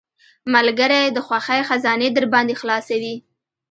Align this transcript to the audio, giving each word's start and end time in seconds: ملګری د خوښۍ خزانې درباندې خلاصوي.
ملګری 0.53 1.03
د 1.11 1.17
خوښۍ 1.25 1.61
خزانې 1.67 2.07
درباندې 2.17 2.53
خلاصوي. 2.61 3.15